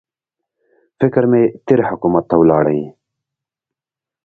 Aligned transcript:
فکر 0.99 1.23
مې 1.31 1.43
تېر 1.65 1.79
حکومت 1.89 2.23
ته 2.29 2.35
ولاړی. 2.41 2.81